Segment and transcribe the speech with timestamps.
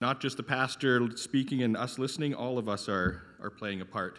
[0.00, 3.84] Not just the pastor speaking and us listening, all of us are, are playing a
[3.84, 4.18] part.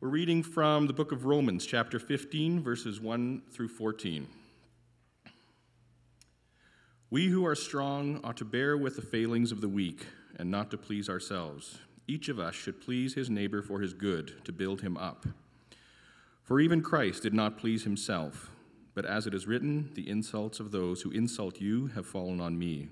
[0.00, 4.26] We're reading from the book of Romans, chapter 15, verses 1 through 14.
[7.10, 10.06] We who are strong ought to bear with the failings of the weak
[10.36, 11.80] and not to please ourselves.
[12.08, 15.26] Each of us should please his neighbor for his good, to build him up.
[16.42, 18.50] For even Christ did not please himself,
[18.94, 22.58] but as it is written, the insults of those who insult you have fallen on
[22.58, 22.88] me.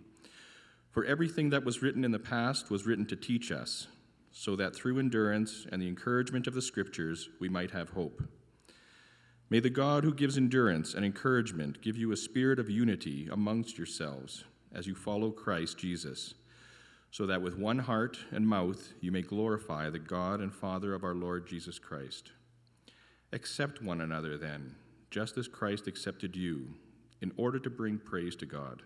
[0.98, 3.86] For everything that was written in the past was written to teach us,
[4.32, 8.20] so that through endurance and the encouragement of the Scriptures we might have hope.
[9.48, 13.78] May the God who gives endurance and encouragement give you a spirit of unity amongst
[13.78, 14.42] yourselves
[14.74, 16.34] as you follow Christ Jesus,
[17.12, 21.04] so that with one heart and mouth you may glorify the God and Father of
[21.04, 22.32] our Lord Jesus Christ.
[23.32, 24.74] Accept one another then,
[25.12, 26.74] just as Christ accepted you,
[27.20, 28.82] in order to bring praise to God.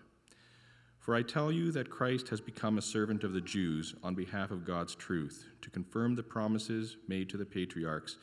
[1.03, 4.51] For I tell you that Christ has become a servant of the Jews on behalf
[4.51, 8.15] of God's truth, to confirm the promises made to the patriarchs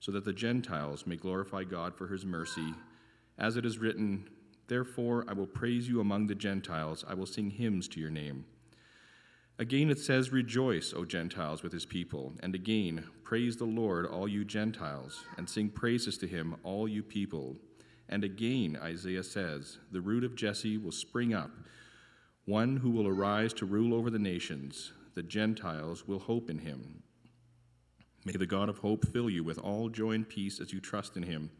[0.00, 2.74] so that the Gentiles may glorify God for his mercy.
[3.38, 4.28] As it is written,
[4.66, 8.44] Therefore I will praise you among the Gentiles, I will sing hymns to your name.
[9.58, 12.34] Again it says, Rejoice, O Gentiles, with his people.
[12.40, 17.02] And again, Praise the Lord, all you Gentiles, and sing praises to him, all you
[17.02, 17.56] people.
[18.10, 21.50] And again, Isaiah says, The root of Jesse will spring up,
[22.46, 24.92] one who will arise to rule over the nations.
[25.14, 27.02] The Gentiles will hope in him.
[28.24, 31.16] May the God of hope fill you with all joy and peace as you trust
[31.16, 31.50] in him,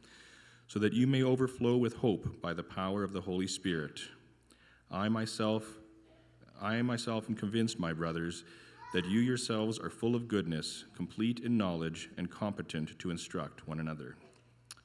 [0.69, 4.01] so that you may overflow with hope by the power of the Holy Spirit.
[4.91, 5.65] I myself,
[6.61, 8.45] I myself am convinced, my brothers,
[8.93, 13.81] that you yourselves are full of goodness, complete in knowledge, and competent to instruct one
[13.81, 14.17] another.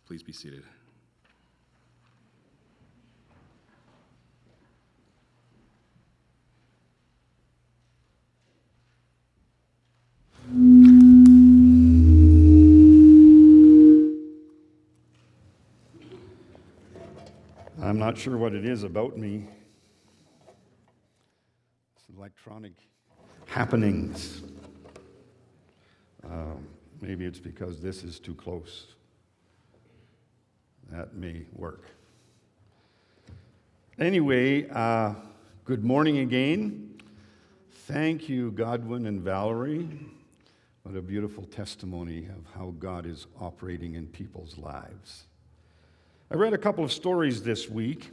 [0.08, 0.64] Please be seated.
[18.02, 19.44] Not sure what it is about me.
[21.96, 22.72] It's electronic
[23.46, 24.42] happenings.
[26.28, 26.56] Uh,
[27.00, 28.96] maybe it's because this is too close.
[30.90, 31.92] That may work.
[34.00, 35.14] Anyway, uh,
[35.64, 37.00] good morning again.
[37.86, 39.88] Thank you, Godwin and Valerie.
[40.82, 45.26] What a beautiful testimony of how God is operating in people's lives.
[46.32, 48.10] I read a couple of stories this week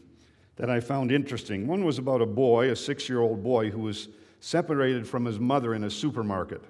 [0.57, 1.69] that I found interesting.
[1.69, 4.09] One was about a boy, a six year old boy, who was
[4.41, 6.61] separated from his mother in a supermarket.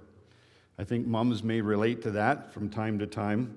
[0.78, 3.56] I think mums may relate to that from time to time.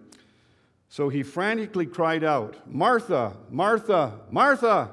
[0.87, 4.91] So he frantically cried out, Martha, Martha, Martha!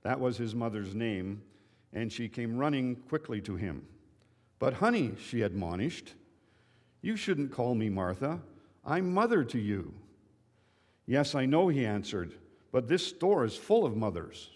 [0.00, 1.42] That was his mother's name,
[1.92, 3.86] and she came running quickly to him.
[4.58, 6.14] But, honey, she admonished,
[7.02, 8.40] you shouldn't call me Martha.
[8.86, 9.92] I'm mother to you.
[11.10, 12.34] Yes, I know, he answered,
[12.70, 14.48] but this store is full of mothers.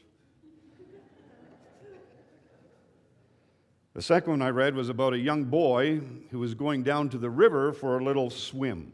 [3.92, 6.00] the second one I read was about a young boy
[6.30, 8.92] who was going down to the river for a little swim.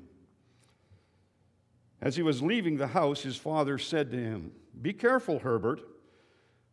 [2.00, 5.82] As he was leaving the house, his father said to him, Be careful, Herbert.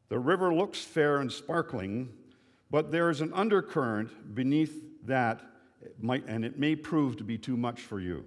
[0.07, 2.13] The river looks fair and sparkling,
[2.71, 5.41] but there is an undercurrent beneath that,
[6.01, 8.23] and it may prove to be too much for you.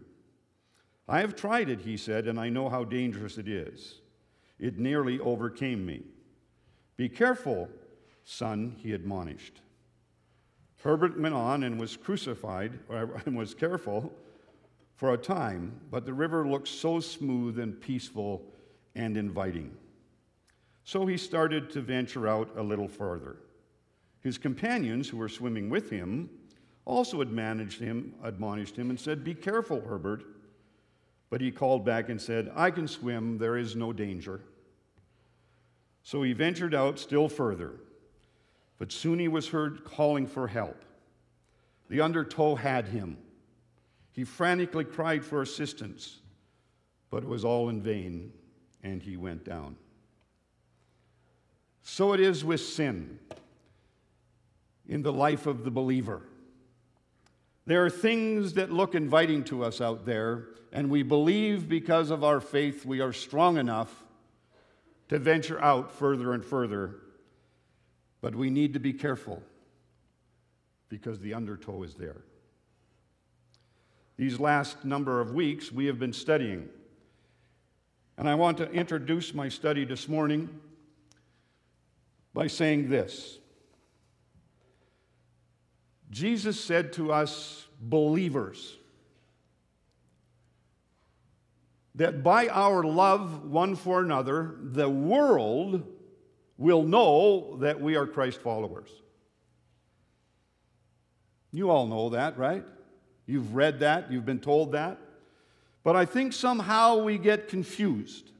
[1.10, 3.96] I have tried it, he said, and I know how dangerous it is.
[4.60, 6.02] It nearly overcame me.
[6.96, 7.68] Be careful,
[8.22, 9.60] son, he admonished.
[10.84, 12.78] Herbert went on and was crucified,
[13.26, 14.12] and was careful
[14.94, 18.44] for a time, but the river looked so smooth and peaceful
[18.94, 19.76] and inviting.
[20.84, 23.38] So he started to venture out a little further.
[24.20, 26.30] His companions, who were swimming with him,
[26.84, 27.20] also
[27.80, 30.24] him, admonished him and said, Be careful, Herbert.
[31.30, 34.40] But he called back and said, I can swim, there is no danger.
[36.02, 37.74] So he ventured out still further,
[38.78, 40.84] but soon he was heard calling for help.
[41.88, 43.16] The undertow had him.
[44.12, 46.20] He frantically cried for assistance,
[47.10, 48.32] but it was all in vain,
[48.82, 49.76] and he went down.
[51.82, 53.18] So it is with sin
[54.88, 56.22] in the life of the believer.
[57.66, 62.24] There are things that look inviting to us out there, and we believe because of
[62.24, 64.04] our faith we are strong enough
[65.08, 66.96] to venture out further and further.
[68.20, 69.42] But we need to be careful
[70.88, 72.22] because the undertow is there.
[74.16, 76.68] These last number of weeks, we have been studying.
[78.18, 80.60] And I want to introduce my study this morning
[82.34, 83.39] by saying this
[86.10, 88.76] Jesus said to us, believers,
[91.94, 95.84] that by our love one for another, the world
[96.58, 98.90] will know that we are Christ followers.
[101.52, 102.64] You all know that, right?
[103.26, 104.98] You've read that, you've been told that.
[105.82, 108.30] But I think somehow we get confused.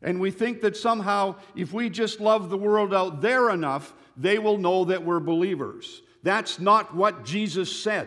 [0.00, 4.38] And we think that somehow, if we just love the world out there enough, they
[4.38, 6.02] will know that we're believers.
[6.28, 8.06] That's not what Jesus said.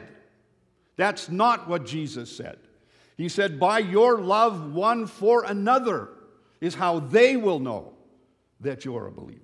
[0.95, 2.59] That's not what Jesus said.
[3.17, 6.09] He said, By your love one for another
[6.59, 7.93] is how they will know
[8.59, 9.41] that you're a believer.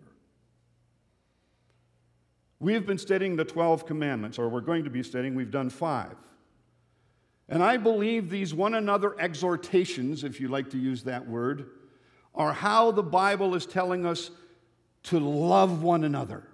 [2.59, 6.13] We've been studying the 12 commandments, or we're going to be studying, we've done five.
[7.50, 11.71] And I believe these one another exhortations, if you like to use that word,
[12.35, 14.30] are how the Bible is telling us
[15.06, 16.47] to love one another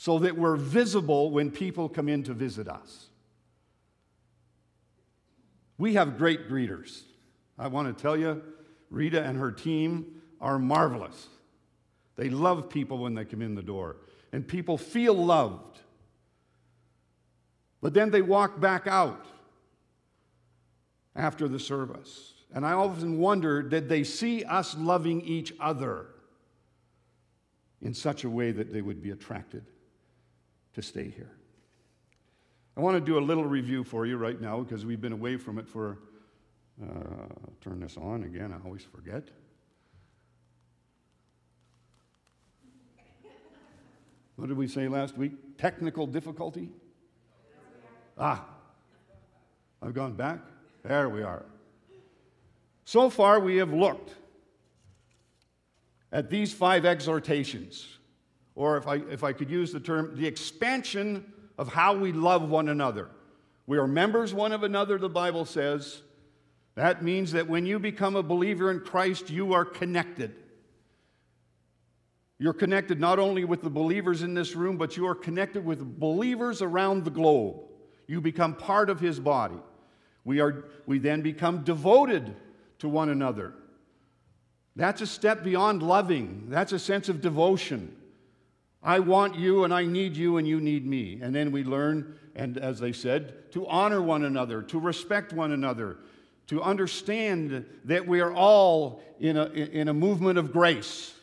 [0.00, 3.08] so that we're visible when people come in to visit us.
[5.76, 7.02] We have great greeters.
[7.58, 8.40] I want to tell you,
[8.90, 11.26] Rita and her team are marvelous.
[12.14, 13.96] They love people when they come in the door,
[14.32, 15.80] and people feel loved.
[17.80, 19.26] But then they walk back out
[21.16, 22.34] after the service.
[22.54, 26.06] And I often wonder did they see us loving each other
[27.82, 29.64] in such a way that they would be attracted
[30.74, 31.30] to stay here?
[32.76, 35.36] I want to do a little review for you right now because we've been away
[35.36, 35.98] from it for,
[36.82, 36.86] uh,
[37.60, 39.28] turn this on again, I always forget.
[44.36, 45.32] What did we say last week?
[45.58, 46.70] Technical difficulty?
[48.16, 48.44] Ah,
[49.82, 50.38] I've gone back.
[50.84, 51.44] There we are.
[52.84, 54.14] So far, we have looked
[56.12, 57.97] at these five exhortations,
[58.58, 62.50] or if I, if I could use the term, the expansion of how we love
[62.50, 63.08] one another.
[63.68, 66.02] We are members one of another, the Bible says.
[66.74, 70.34] That means that when you become a believer in Christ, you are connected.
[72.40, 76.00] You're connected not only with the believers in this room, but you are connected with
[76.00, 77.60] believers around the globe.
[78.08, 79.58] You become part of his body.
[80.24, 82.34] We, are, we then become devoted
[82.80, 83.54] to one another.
[84.74, 87.94] That's a step beyond loving, that's a sense of devotion.
[88.88, 91.18] I want you and I need you and you need me.
[91.20, 95.52] And then we learn, and as they said, to honor one another, to respect one
[95.52, 95.98] another,
[96.46, 101.14] to understand that we are all in a, in a movement of grace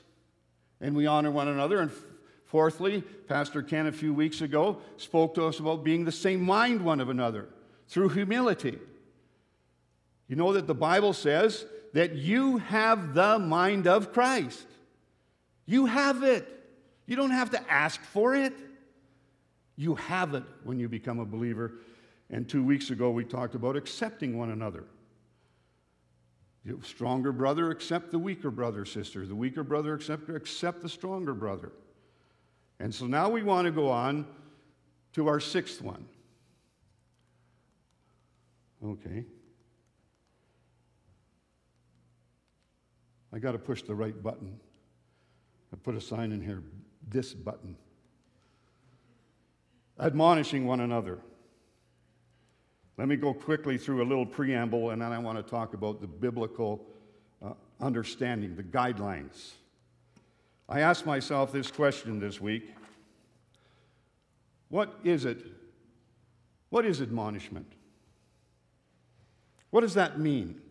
[0.79, 1.79] and we honor one another.
[1.79, 1.89] And
[2.45, 6.85] fourthly, Pastor Ken a few weeks ago spoke to us about being the same mind
[6.85, 7.49] one of another
[7.87, 8.77] through humility.
[10.27, 14.67] You know that the Bible says that you have the mind of Christ.
[15.65, 16.54] You have it.
[17.07, 18.53] You don't have to ask for it.
[19.75, 21.73] You have it when you become a believer.
[22.29, 24.85] And two weeks ago, we talked about accepting one another.
[26.65, 29.25] The stronger brother, accept the weaker brother, sister.
[29.27, 31.71] The weaker brother, accept, accept the stronger brother.
[32.79, 34.25] And so now we want to go on
[35.13, 36.05] to our sixth one.
[38.83, 39.25] Okay.
[43.31, 44.59] I got to push the right button.
[45.71, 46.63] I put a sign in here
[47.07, 47.75] this button.
[49.99, 51.19] Admonishing one another.
[52.97, 56.01] Let me go quickly through a little preamble and then I want to talk about
[56.01, 56.85] the biblical
[57.43, 59.51] uh, understanding, the guidelines.
[60.67, 62.73] I asked myself this question this week
[64.69, 65.45] What is it?
[66.69, 67.71] What is admonishment?
[69.69, 70.61] What does that mean?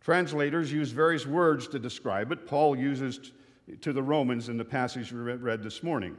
[0.00, 2.46] Translators use various words to describe it.
[2.46, 3.32] Paul uses
[3.80, 6.16] to the Romans in the passage we read this morning.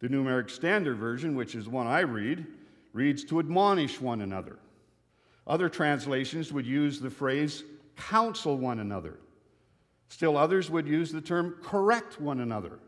[0.00, 2.46] The New American Standard Version, which is the one I read,
[2.92, 4.58] reads to admonish one another.
[5.46, 7.64] Other translations would use the phrase
[7.96, 9.18] counsel one another.
[10.08, 12.78] Still others would use the term correct one another.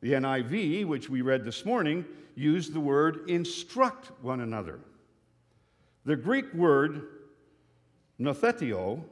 [0.00, 4.80] The NIV, which we read this morning, used the word instruct one another.
[6.06, 7.08] The Greek word
[8.18, 9.02] noutheteo,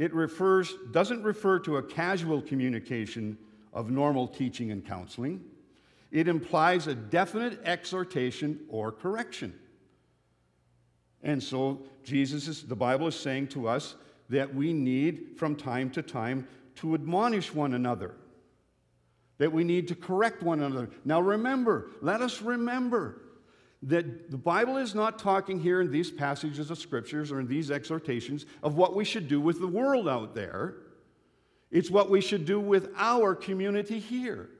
[0.00, 3.38] it refers, doesn't refer to a casual communication
[3.72, 5.44] of normal teaching and counseling
[6.10, 9.54] it implies a definite exhortation or correction.
[11.22, 13.94] And so, Jesus is, the Bible is saying to us
[14.28, 18.14] that we need from time to time to admonish one another,
[19.38, 20.90] that we need to correct one another.
[21.04, 23.20] Now, remember, let us remember
[23.82, 27.70] that the Bible is not talking here in these passages of scriptures or in these
[27.70, 30.74] exhortations of what we should do with the world out there.
[31.70, 34.50] It's what we should do with our community here.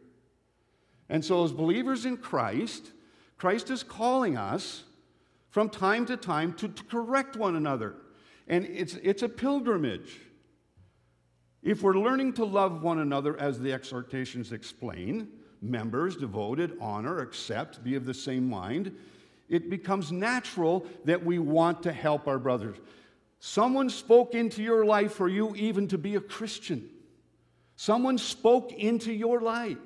[1.09, 2.93] And so, as believers in Christ,
[3.37, 4.85] Christ is calling us
[5.51, 7.97] from time to time to, to correct one another.
[8.47, 10.19] And it's, it's a pilgrimage.
[11.63, 15.29] If we're learning to love one another as the exhortations explain,
[15.63, 18.97] members, devoted, honor, accept, be of the same mind,
[19.49, 22.77] it becomes natural that we want to help our brothers.
[23.41, 26.89] Someone spoke into your life for you even to be a Christian.
[27.77, 29.79] Someone spoke into your life.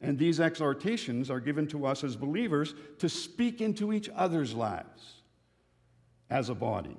[0.00, 5.22] And these exhortations are given to us as believers to speak into each other's lives
[6.30, 6.96] as a body.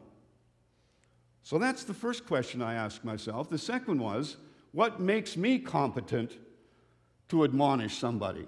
[1.41, 3.49] So that's the first question I asked myself.
[3.49, 4.37] The second was,
[4.71, 6.37] what makes me competent
[7.31, 8.45] to admonish somebody?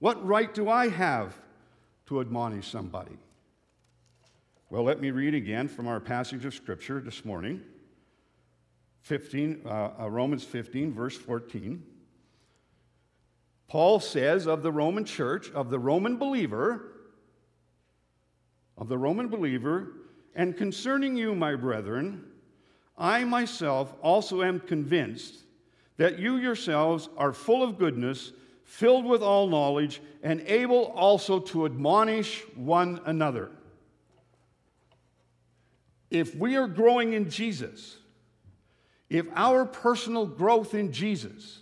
[0.00, 1.40] What right do I have
[2.06, 3.16] to admonish somebody?
[4.70, 7.62] Well, let me read again from our passage of Scripture this morning
[9.02, 11.80] 15, uh, uh Romans 15, verse 14.
[13.68, 16.90] Paul says of the Roman church, of the Roman believer,
[18.76, 19.92] of the Roman believer,
[20.34, 22.24] and concerning you, my brethren,
[22.98, 25.43] I myself also am convinced
[25.96, 28.32] that you yourselves are full of goodness,
[28.64, 33.50] filled with all knowledge, and able also to admonish one another.
[36.10, 37.98] If we are growing in Jesus,
[39.10, 41.60] if our personal growth in Jesus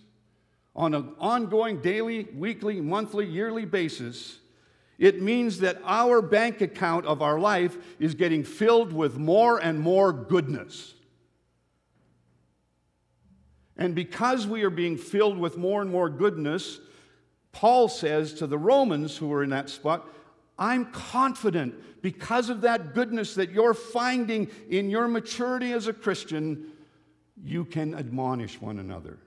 [0.75, 4.39] on an ongoing daily, weekly, monthly, yearly basis,
[4.99, 9.81] it means that our bank account of our life is getting filled with more and
[9.81, 10.95] more goodness.
[13.77, 16.81] And because we are being filled with more and more goodness,
[17.53, 20.09] Paul says to the Romans who are in that spot,
[20.59, 26.67] I'm confident because of that goodness that you're finding in your maturity as a Christian,
[27.43, 29.19] you can admonish one another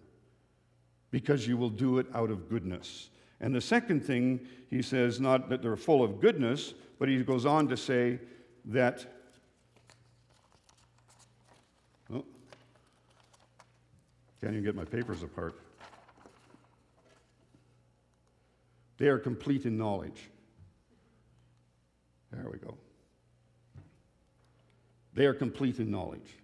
[1.11, 3.09] because you will do it out of goodness.
[3.41, 7.45] And the second thing, he says, not that they're full of goodness, but he goes
[7.45, 8.19] on to say
[8.65, 9.05] that.
[14.45, 15.59] Can't even get my papers apart.
[18.99, 20.29] They are complete in knowledge.
[22.31, 22.77] There we go.
[25.15, 26.37] They are complete in knowledge.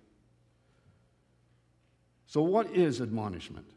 [2.25, 3.67] So, what is admonishment?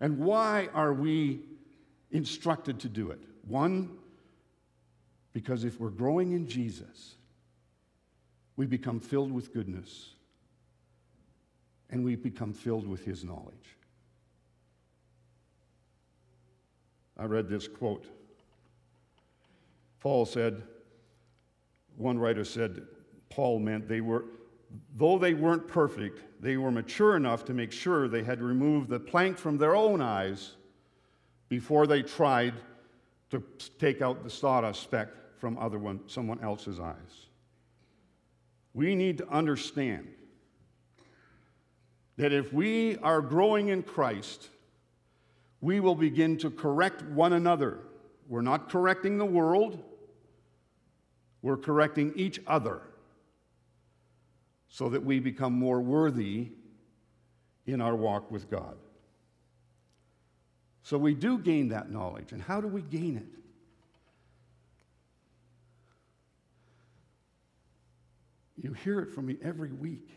[0.00, 1.40] And why are we
[2.10, 3.20] instructed to do it?
[3.48, 3.96] One,
[5.32, 7.14] because if we're growing in Jesus,
[8.56, 10.10] we become filled with goodness
[11.90, 13.76] and we become filled with his knowledge.
[17.18, 18.06] I read this quote.
[20.00, 20.62] Paul said,
[21.96, 22.86] one writer said,
[23.28, 24.24] Paul meant they were,
[24.96, 28.98] though they weren't perfect, they were mature enough to make sure they had removed the
[28.98, 30.56] plank from their own eyes
[31.50, 32.54] before they tried
[33.30, 33.42] to
[33.78, 37.26] take out the sawdust speck from other one, someone else's eyes.
[38.72, 40.08] We need to understand
[42.20, 44.50] that if we are growing in Christ,
[45.62, 47.78] we will begin to correct one another.
[48.28, 49.82] We're not correcting the world,
[51.40, 52.82] we're correcting each other
[54.68, 56.50] so that we become more worthy
[57.66, 58.76] in our walk with God.
[60.82, 62.32] So we do gain that knowledge.
[62.32, 63.28] And how do we gain it?
[68.62, 70.10] You hear it from me every week.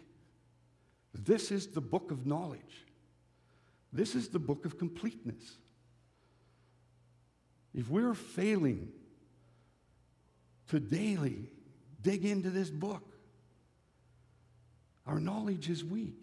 [1.13, 2.85] This is the book of knowledge.
[3.91, 5.57] This is the book of completeness.
[7.73, 8.89] If we're failing
[10.69, 11.49] to daily
[12.01, 13.03] dig into this book,
[15.05, 16.19] our knowledge is weak.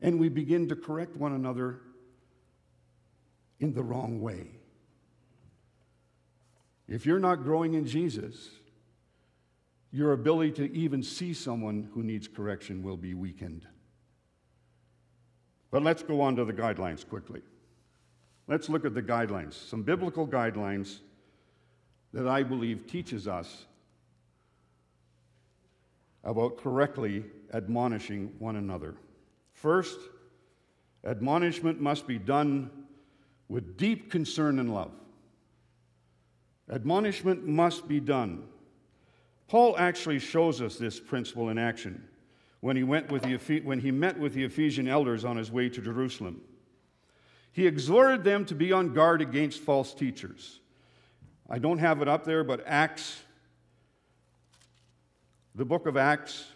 [0.00, 1.80] And we begin to correct one another
[3.60, 4.48] in the wrong way.
[6.88, 8.50] If you're not growing in Jesus,
[9.90, 13.66] your ability to even see someone who needs correction will be weakened.
[15.74, 17.42] But let's go on to the guidelines quickly.
[18.46, 21.00] Let's look at the guidelines, some biblical guidelines
[22.12, 23.66] that I believe teaches us
[26.22, 28.94] about correctly admonishing one another.
[29.52, 29.98] First,
[31.04, 32.70] admonishment must be done
[33.48, 34.92] with deep concern and love.
[36.70, 38.44] Admonishment must be done.
[39.48, 42.00] Paul actually shows us this principle in action
[42.64, 45.68] when he, went with the, when he met with the Ephesian elders on his way
[45.68, 46.40] to Jerusalem.
[47.52, 50.60] He exhorted them to be on guard against false teachers.
[51.46, 53.20] I don't have it up there, but Acts
[55.54, 56.46] the book of Acts,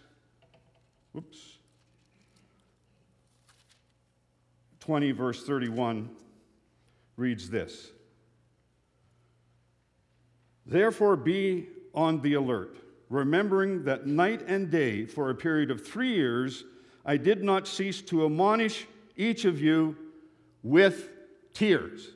[1.12, 1.58] whoops,
[4.80, 6.08] 20, verse 31.
[7.18, 7.90] reads this
[10.64, 16.14] Therefore, be on the alert, remembering that night and day, for a period of three
[16.14, 16.64] years,
[17.04, 18.86] I did not cease to admonish
[19.16, 19.96] each of you
[20.62, 21.10] with
[21.54, 22.10] tears.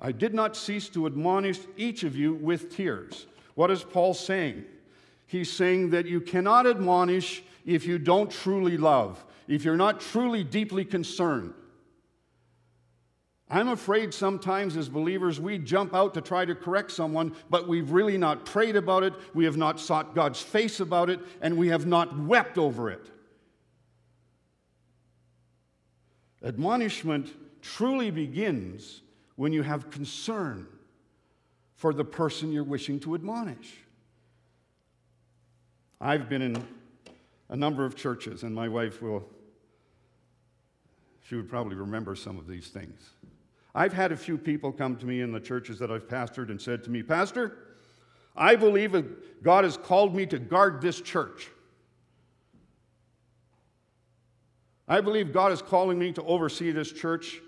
[0.00, 3.26] I did not cease to admonish each of you with tears.
[3.54, 4.64] What is Paul saying?
[5.26, 10.42] He's saying that you cannot admonish if you don't truly love, if you're not truly
[10.42, 11.54] deeply concerned.
[13.52, 17.90] I'm afraid sometimes as believers we jump out to try to correct someone, but we've
[17.90, 21.68] really not prayed about it, we have not sought God's face about it, and we
[21.68, 23.10] have not wept over it.
[26.42, 27.30] Admonishment
[27.60, 29.02] truly begins
[29.36, 30.66] when you have concern
[31.74, 33.74] for the person you're wishing to admonish.
[36.00, 36.66] I've been in
[37.50, 39.28] a number of churches, and my wife will,
[41.28, 43.10] she would probably remember some of these things.
[43.74, 46.60] I've had a few people come to me in the churches that I've pastored and
[46.60, 47.56] said to me, Pastor,
[48.36, 48.94] I believe
[49.42, 51.48] God has called me to guard this church.
[54.88, 57.40] I believe God is calling me to oversee this church,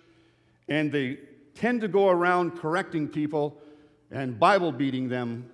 [0.68, 1.18] and they
[1.54, 3.58] tend to go around correcting people
[4.10, 5.50] and Bible beating them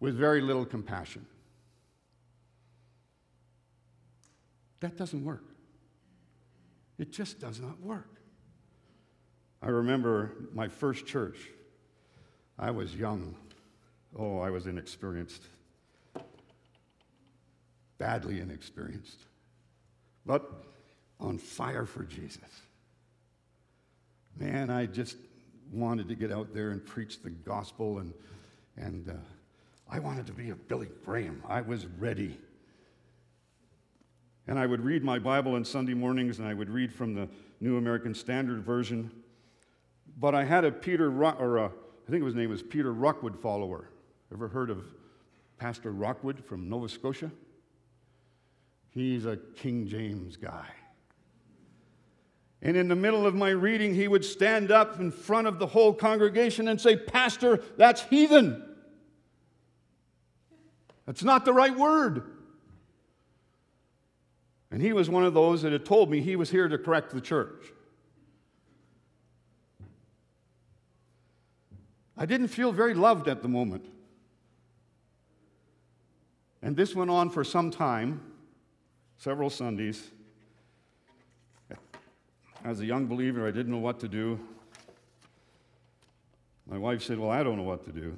[0.00, 1.24] with very little compassion.
[4.80, 5.44] That doesn't work.
[6.98, 8.21] It just does not work.
[9.62, 11.38] I remember my first church.
[12.58, 13.36] I was young.
[14.18, 15.42] Oh, I was inexperienced.
[17.98, 19.18] Badly inexperienced.
[20.26, 20.50] But
[21.20, 22.40] on fire for Jesus.
[24.36, 25.16] Man, I just
[25.72, 28.12] wanted to get out there and preach the gospel, and,
[28.76, 29.12] and uh,
[29.88, 31.42] I wanted to be a Billy Graham.
[31.48, 32.36] I was ready.
[34.48, 37.28] And I would read my Bible on Sunday mornings, and I would read from the
[37.60, 39.10] New American Standard Version.
[40.18, 43.88] But I had a Peter, or a, I think his name was Peter Rockwood follower.
[44.32, 44.84] Ever heard of
[45.58, 47.30] Pastor Rockwood from Nova Scotia?
[48.90, 50.66] He's a King James guy.
[52.60, 55.66] And in the middle of my reading, he would stand up in front of the
[55.66, 58.62] whole congregation and say, Pastor, that's heathen.
[61.06, 62.22] That's not the right word.
[64.70, 67.12] And he was one of those that had told me he was here to correct
[67.12, 67.72] the church.
[72.22, 73.84] I didn't feel very loved at the moment.
[76.62, 78.20] And this went on for some time,
[79.16, 80.08] several Sundays.
[82.64, 84.38] As a young believer, I didn't know what to do.
[86.70, 88.16] My wife said, Well, I don't know what to do.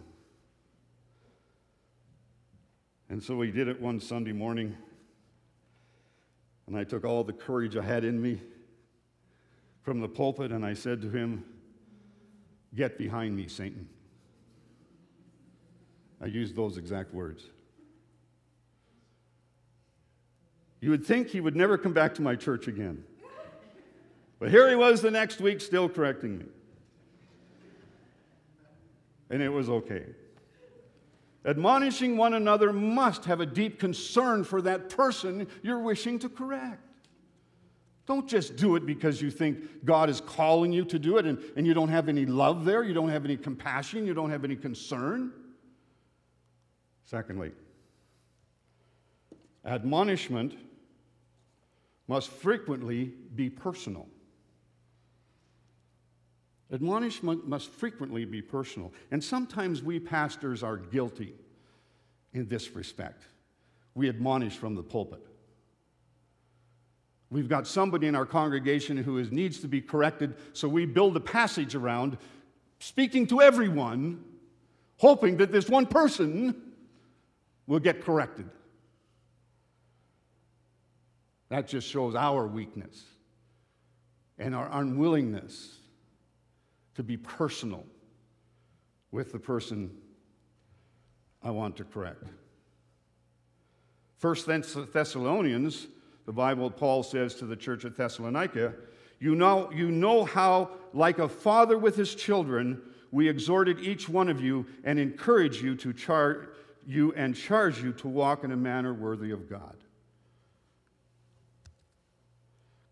[3.08, 4.76] And so we did it one Sunday morning.
[6.66, 8.38] And I took all the courage I had in me
[9.80, 11.42] from the pulpit and I said to him,
[12.74, 13.88] Get behind me, Satan.
[16.20, 17.44] I used those exact words.
[20.80, 23.04] You would think he would never come back to my church again.
[24.38, 26.44] But here he was the next week still correcting me.
[29.30, 30.04] And it was okay.
[31.46, 36.82] Admonishing one another must have a deep concern for that person you're wishing to correct.
[38.06, 41.38] Don't just do it because you think God is calling you to do it and,
[41.56, 44.44] and you don't have any love there, you don't have any compassion, you don't have
[44.44, 45.32] any concern.
[47.04, 47.52] Secondly,
[49.64, 50.54] admonishment
[52.08, 54.06] must frequently be personal.
[56.72, 58.92] Admonishment must frequently be personal.
[59.10, 61.34] And sometimes we pastors are guilty
[62.32, 63.22] in this respect.
[63.94, 65.24] We admonish from the pulpit.
[67.30, 71.16] We've got somebody in our congregation who is, needs to be corrected, so we build
[71.16, 72.16] a passage around
[72.78, 74.22] speaking to everyone,
[74.98, 76.73] hoping that this one person
[77.66, 78.48] will get corrected.
[81.48, 83.04] That just shows our weakness
[84.38, 85.78] and our unwillingness
[86.96, 87.84] to be personal
[89.10, 89.90] with the person
[91.42, 92.24] I want to correct.
[94.18, 95.86] First Thessalonians
[96.26, 98.74] the Bible, Paul says to the church at Thessalonica,
[99.20, 104.28] you know, you know how, like a father with his children, we exhorted each one
[104.28, 106.48] of you and encourage you to charge
[106.86, 109.76] you and charge you to walk in a manner worthy of God.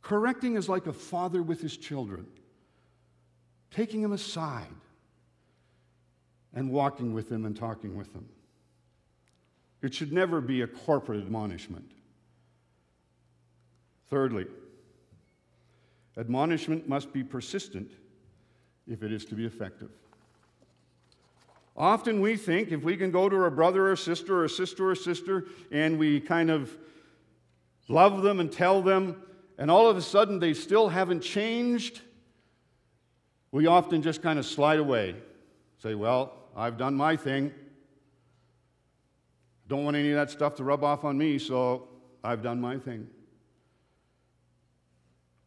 [0.00, 2.26] Correcting is like a father with his children,
[3.70, 4.66] taking them aside
[6.54, 8.28] and walking with them and talking with them.
[9.80, 11.90] It should never be a corporate admonishment.
[14.10, 14.46] Thirdly,
[16.16, 17.90] Admonishment must be persistent
[18.86, 19.90] if it is to be effective.
[21.76, 24.94] Often we think if we can go to a brother or sister or sister or
[24.94, 26.76] sister and we kind of
[27.88, 29.22] love them and tell them,
[29.58, 32.00] and all of a sudden they still haven't changed,
[33.50, 35.14] we often just kind of slide away.
[35.78, 37.52] Say, Well, I've done my thing.
[39.68, 41.88] Don't want any of that stuff to rub off on me, so
[42.22, 43.08] I've done my thing.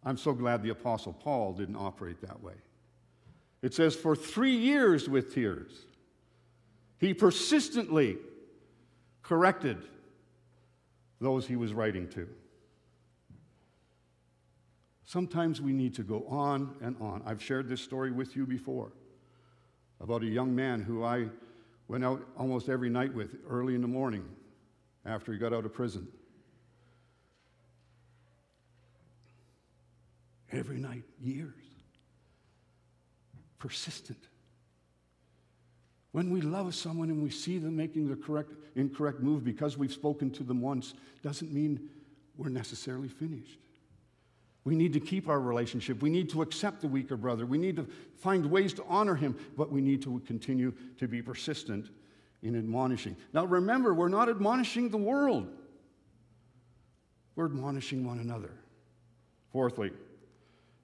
[0.04, 2.54] I'm so glad the Apostle Paul didn't operate that way.
[3.62, 5.86] It says, For three years with tears,
[7.00, 8.18] he persistently
[9.22, 9.78] corrected
[11.20, 12.28] those he was writing to.
[15.06, 17.22] Sometimes we need to go on and on.
[17.26, 18.92] I've shared this story with you before
[20.02, 21.28] about a young man who I
[21.88, 24.26] went out almost every night with early in the morning
[25.06, 26.08] after he got out of prison.
[30.52, 31.54] Every night, years.
[33.60, 34.20] Persistent.
[36.16, 39.92] When we love someone and we see them making the correct, incorrect move because we've
[39.92, 41.90] spoken to them once, doesn't mean
[42.38, 43.60] we're necessarily finished.
[44.64, 46.02] We need to keep our relationship.
[46.02, 47.46] We need to accept the weaker brother.
[47.46, 51.22] We need to find ways to honor him, but we need to continue to be
[51.22, 51.90] persistent
[52.44, 53.18] in admonishing.
[53.34, 55.50] Now, remember, we're not admonishing the world,
[57.36, 58.54] we're admonishing one another.
[59.52, 59.92] Fourthly,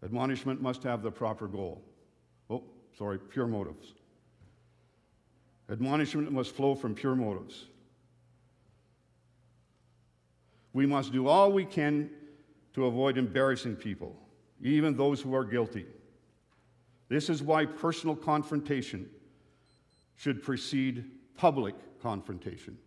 [0.03, 1.81] admonishment must have the proper goal.
[2.49, 2.63] Oh,
[2.97, 3.93] sorry, pure motives.
[5.71, 7.67] Admonishment must flow from pure motives.
[10.73, 12.09] We must do all we can
[12.73, 14.15] to avoid embarrassing people,
[14.61, 15.85] even those who are guilty.
[17.07, 19.09] This is why personal confrontation
[20.17, 21.05] should precede
[21.37, 22.77] public confrontation.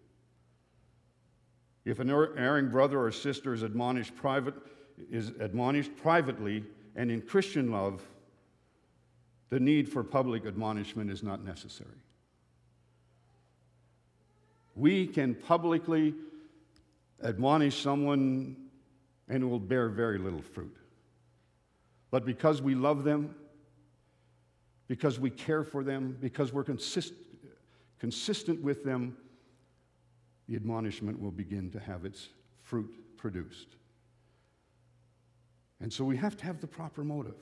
[1.84, 4.54] If an er-, erring brother or sister is admonished, private,
[5.10, 6.64] is admonished privately
[6.96, 8.02] and in Christian love,
[9.50, 12.04] the need for public admonishment is not necessary
[14.74, 16.14] we can publicly
[17.22, 18.56] admonish someone
[19.28, 20.76] and it will bear very little fruit.
[22.10, 23.34] But because we love them,
[24.86, 27.14] because we care for them, because we're consist-
[27.98, 29.16] consistent with them,
[30.48, 32.28] the admonishment will begin to have its
[32.62, 33.76] fruit produced.
[35.80, 37.36] And so we have to have the proper motive.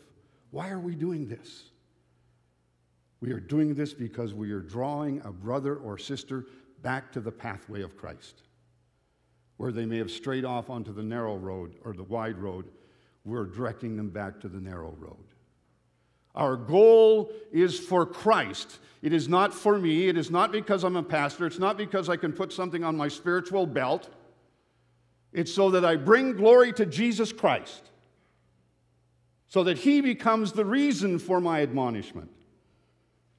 [0.50, 1.64] Why are we doing this?
[3.20, 6.46] We are doing this because we are drawing a brother or sister
[6.82, 8.42] back to the pathway of Christ.
[9.56, 12.66] Where they may have strayed off onto the narrow road or the wide road,
[13.24, 15.24] we're directing them back to the narrow road.
[16.34, 18.78] Our goal is for Christ.
[19.02, 20.08] It is not for me.
[20.08, 21.46] It is not because I'm a pastor.
[21.46, 24.08] It's not because I can put something on my spiritual belt.
[25.32, 27.90] It's so that I bring glory to Jesus Christ,
[29.48, 32.30] so that He becomes the reason for my admonishment.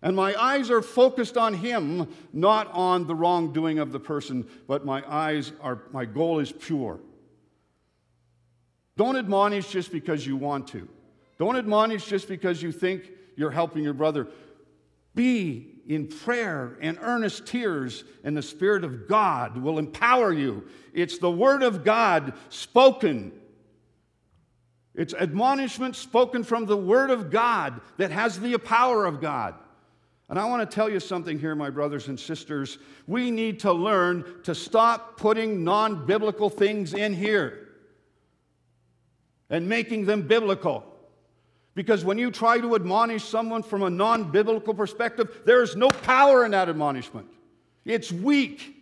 [0.04, 4.86] And my eyes are focused on him, not on the wrongdoing of the person, but
[4.86, 7.00] my eyes are, my goal is pure.
[8.98, 10.90] Don't admonish just because you want to.
[11.40, 14.28] Don't admonish just because you think you're helping your brother.
[15.16, 20.68] Be in prayer and earnest tears, and the Spirit of God will empower you.
[20.94, 23.32] It's the Word of God spoken.
[24.94, 29.56] It's admonishment spoken from the Word of God that has the power of God.
[30.34, 32.80] And I want to tell you something here, my brothers and sisters.
[33.06, 37.68] We need to learn to stop putting non biblical things in here
[39.52, 40.86] and making them biblical.
[41.76, 45.90] Because when you try to admonish someone from a non biblical perspective, there is no
[45.90, 47.28] power in that admonishment.
[47.86, 48.76] It's weak,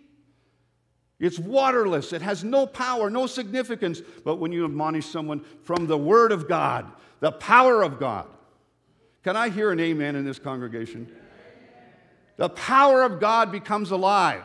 [1.19, 4.01] it's waterless, it has no power, no significance.
[4.23, 8.27] But when you admonish someone from the Word of God, the power of God,
[9.21, 11.13] can I hear an amen in this congregation?
[12.41, 14.41] The power of God becomes alive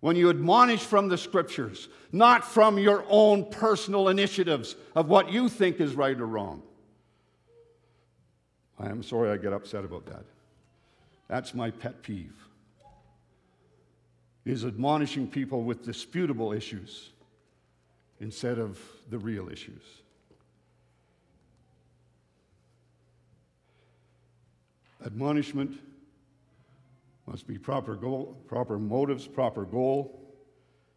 [0.00, 5.48] when you admonish from the scriptures, not from your own personal initiatives of what you
[5.48, 6.60] think is right or wrong.
[8.80, 10.24] I am sorry I get upset about that.
[11.28, 12.34] That's my pet peeve.
[14.44, 17.10] Is admonishing people with disputable issues
[18.18, 18.76] instead of
[19.08, 19.84] the real issues.
[25.06, 25.78] Admonishment
[27.26, 30.20] must be proper goal, proper motives, proper goal.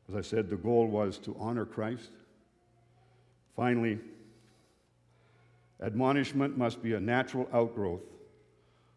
[0.09, 2.11] As I said, the goal was to honor Christ.
[3.55, 3.99] Finally,
[5.81, 8.03] admonishment must be a natural outgrowth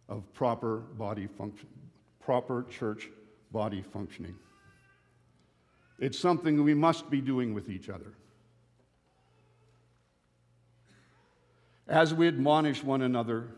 [0.09, 1.69] of proper body function,
[2.21, 3.09] proper church
[3.53, 4.35] body functioning.
[5.99, 8.15] It's something we must be doing with each other.
[11.89, 13.49] as we admonish one another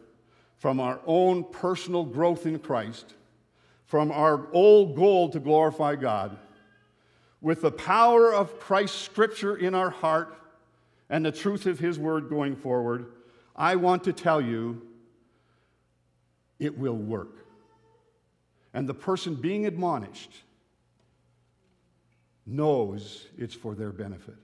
[0.59, 3.15] from our own personal growth in Christ,
[3.91, 6.39] from our old goal to glorify God,
[7.41, 10.39] with the power of Christ's scripture in our heart
[11.09, 13.07] and the truth of his word going forward,
[13.57, 14.81] I want to tell you
[16.61, 17.45] it will work.
[18.73, 20.31] And the person being admonished
[22.47, 24.39] knows it's for their benefit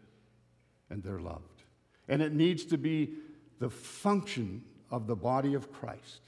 [0.91, 1.63] and they're loved.
[2.09, 3.13] And it needs to be
[3.61, 6.23] the function of the body of Christ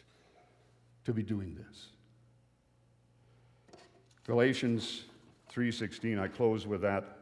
[1.05, 1.89] to be doing this.
[4.29, 5.07] Galatians
[5.51, 7.17] 3:16 I close with that.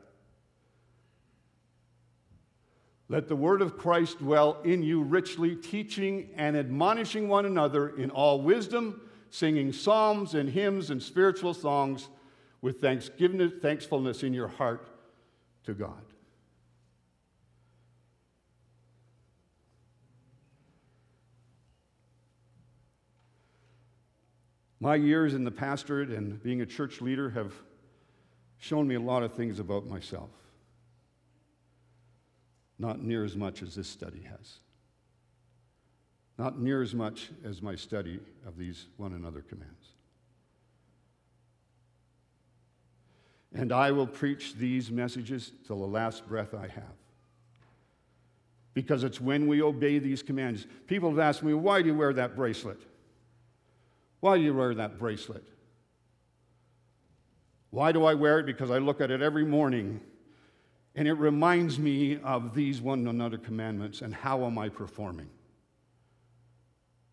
[3.08, 8.10] Let the word of Christ dwell in you richly, teaching and admonishing one another in
[8.10, 12.08] all wisdom, singing psalms and hymns and spiritual songs
[12.60, 14.88] with thanksgiving, thankfulness in your heart
[15.62, 16.02] to God.
[24.86, 27.52] My years in the pastorate and being a church leader have
[28.58, 30.30] shown me a lot of things about myself.
[32.78, 34.58] Not near as much as this study has.
[36.38, 39.88] Not near as much as my study of these one another commands.
[43.56, 46.94] And I will preach these messages till the last breath I have.
[48.72, 50.64] Because it's when we obey these commands.
[50.86, 52.78] People have asked me, why do you wear that bracelet?
[54.20, 55.44] Why do you wear that bracelet?
[57.70, 58.46] Why do I wear it?
[58.46, 60.00] Because I look at it every morning
[60.94, 65.28] and it reminds me of these one another commandments and how am I performing?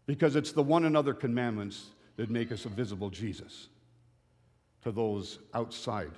[0.05, 3.67] Because it's the one another commandments that make us a visible Jesus
[4.83, 6.11] to those outside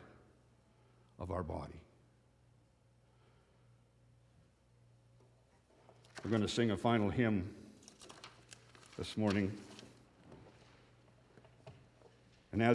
[1.20, 1.80] of our body.
[6.24, 7.50] We're going to sing a final hymn
[8.98, 9.52] this morning.
[12.56, 12.74] And as